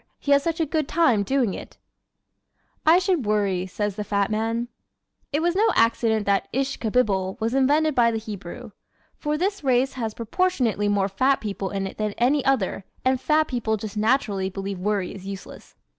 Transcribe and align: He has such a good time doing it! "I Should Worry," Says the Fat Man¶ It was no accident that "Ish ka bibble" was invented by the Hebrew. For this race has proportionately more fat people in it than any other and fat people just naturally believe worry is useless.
He 0.17 0.31
has 0.31 0.41
such 0.41 0.59
a 0.59 0.65
good 0.65 0.87
time 0.87 1.21
doing 1.21 1.53
it! 1.53 1.77
"I 2.87 2.97
Should 2.97 3.23
Worry," 3.27 3.67
Says 3.67 3.95
the 3.97 4.03
Fat 4.03 4.31
Man¶ 4.31 4.61
It 5.31 5.43
was 5.43 5.55
no 5.55 5.67
accident 5.75 6.25
that 6.25 6.47
"Ish 6.51 6.77
ka 6.77 6.89
bibble" 6.89 7.37
was 7.39 7.53
invented 7.53 7.93
by 7.93 8.09
the 8.09 8.17
Hebrew. 8.17 8.71
For 9.19 9.37
this 9.37 9.63
race 9.63 9.93
has 9.93 10.15
proportionately 10.15 10.87
more 10.89 11.07
fat 11.07 11.39
people 11.39 11.69
in 11.69 11.85
it 11.85 11.99
than 11.99 12.13
any 12.17 12.43
other 12.43 12.83
and 13.05 13.21
fat 13.21 13.47
people 13.47 13.77
just 13.77 13.95
naturally 13.95 14.49
believe 14.49 14.79
worry 14.79 15.13
is 15.13 15.27
useless. 15.27 15.75